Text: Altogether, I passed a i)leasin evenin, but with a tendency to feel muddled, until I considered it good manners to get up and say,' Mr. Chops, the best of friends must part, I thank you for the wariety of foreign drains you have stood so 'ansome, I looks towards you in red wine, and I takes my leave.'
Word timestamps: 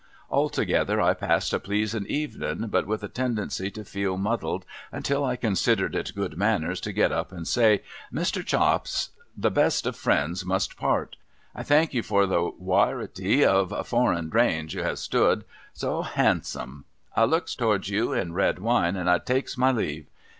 Altogether, 0.31 0.99
I 0.99 1.13
passed 1.13 1.53
a 1.53 1.59
i)leasin 1.59 2.07
evenin, 2.07 2.69
but 2.71 2.87
with 2.87 3.03
a 3.03 3.07
tendency 3.07 3.69
to 3.69 3.85
feel 3.85 4.17
muddled, 4.17 4.65
until 4.91 5.23
I 5.23 5.35
considered 5.35 5.93
it 5.95 6.13
good 6.15 6.39
manners 6.39 6.81
to 6.81 6.91
get 6.91 7.11
up 7.11 7.31
and 7.31 7.47
say,' 7.47 7.83
Mr. 8.11 8.43
Chops, 8.43 9.11
the 9.37 9.51
best 9.51 9.85
of 9.85 9.95
friends 9.95 10.43
must 10.43 10.75
part, 10.75 11.17
I 11.53 11.61
thank 11.61 11.93
you 11.93 12.01
for 12.01 12.25
the 12.25 12.49
wariety 12.57 13.45
of 13.45 13.75
foreign 13.87 14.29
drains 14.29 14.73
you 14.73 14.81
have 14.81 14.97
stood 14.97 15.45
so 15.71 16.01
'ansome, 16.03 16.85
I 17.15 17.25
looks 17.25 17.53
towards 17.53 17.89
you 17.89 18.11
in 18.11 18.33
red 18.33 18.57
wine, 18.57 18.95
and 18.95 19.07
I 19.07 19.19
takes 19.19 19.55
my 19.55 19.71
leave.' 19.71 20.07